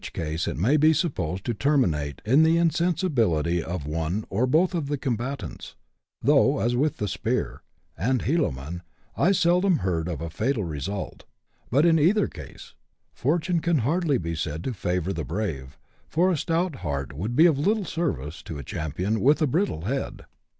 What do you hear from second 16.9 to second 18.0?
would be of little